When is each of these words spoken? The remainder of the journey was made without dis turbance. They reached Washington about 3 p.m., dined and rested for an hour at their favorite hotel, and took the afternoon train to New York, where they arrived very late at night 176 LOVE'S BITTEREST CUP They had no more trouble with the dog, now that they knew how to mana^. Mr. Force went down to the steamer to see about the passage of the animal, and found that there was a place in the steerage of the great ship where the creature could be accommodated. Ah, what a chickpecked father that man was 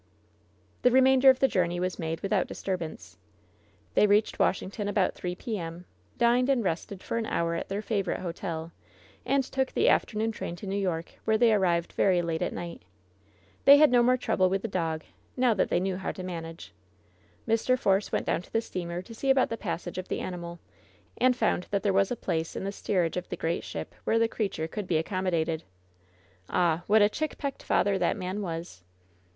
The 0.81 0.89
remainder 0.89 1.29
of 1.29 1.37
the 1.37 1.47
journey 1.47 1.79
was 1.79 1.99
made 1.99 2.21
without 2.21 2.47
dis 2.47 2.63
turbance. 2.63 3.17
They 3.93 4.07
reached 4.07 4.39
Washington 4.39 4.87
about 4.87 5.13
3 5.13 5.35
p.m., 5.35 5.85
dined 6.17 6.49
and 6.49 6.63
rested 6.63 7.03
for 7.03 7.17
an 7.17 7.27
hour 7.27 7.53
at 7.53 7.69
their 7.69 7.83
favorite 7.83 8.21
hotel, 8.21 8.71
and 9.27 9.43
took 9.43 9.71
the 9.73 9.89
afternoon 9.89 10.31
train 10.31 10.55
to 10.55 10.65
New 10.65 10.75
York, 10.75 11.11
where 11.25 11.37
they 11.37 11.53
arrived 11.53 11.93
very 11.93 12.23
late 12.23 12.41
at 12.41 12.51
night 12.51 12.81
176 13.63 13.63
LOVE'S 13.63 13.63
BITTEREST 13.63 13.65
CUP 13.65 13.65
They 13.65 13.77
had 13.77 13.91
no 13.91 14.01
more 14.01 14.17
trouble 14.17 14.49
with 14.49 14.63
the 14.63 14.67
dog, 14.67 15.03
now 15.37 15.53
that 15.53 15.69
they 15.69 15.79
knew 15.79 15.97
how 15.97 16.11
to 16.13 16.23
mana^. 16.23 16.71
Mr. 17.47 17.77
Force 17.77 18.11
went 18.11 18.25
down 18.25 18.41
to 18.41 18.51
the 18.51 18.61
steamer 18.61 19.03
to 19.03 19.13
see 19.13 19.29
about 19.29 19.49
the 19.49 19.55
passage 19.57 19.99
of 19.99 20.07
the 20.07 20.19
animal, 20.19 20.57
and 21.19 21.35
found 21.35 21.67
that 21.69 21.83
there 21.83 21.93
was 21.93 22.09
a 22.09 22.15
place 22.15 22.55
in 22.55 22.63
the 22.63 22.71
steerage 22.71 23.17
of 23.17 23.29
the 23.29 23.37
great 23.37 23.63
ship 23.63 23.93
where 24.05 24.17
the 24.17 24.27
creature 24.27 24.67
could 24.67 24.87
be 24.87 24.97
accommodated. 24.97 25.63
Ah, 26.49 26.81
what 26.87 27.03
a 27.03 27.07
chickpecked 27.07 27.61
father 27.61 27.99
that 27.99 28.17
man 28.17 28.41
was 28.41 28.83